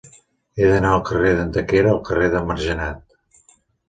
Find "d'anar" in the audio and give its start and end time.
0.69-0.93